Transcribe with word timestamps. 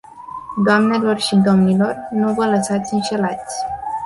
Doamnelor 0.63 1.17
și 1.19 1.35
domnilor, 1.35 1.95
nu 2.11 2.33
vă 2.33 2.45
lăsați 2.45 2.93
înșelați. 2.93 3.55